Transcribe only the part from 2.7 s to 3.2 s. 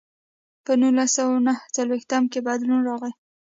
راغی.